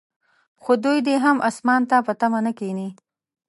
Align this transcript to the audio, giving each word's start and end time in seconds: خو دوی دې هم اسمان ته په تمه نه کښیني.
خو 0.61 0.71
دوی 0.83 0.97
دې 1.07 1.15
هم 1.23 1.37
اسمان 1.49 1.81
ته 1.89 1.97
په 2.05 2.13
تمه 2.19 2.39
نه 2.45 2.51
کښیني. 2.59 2.89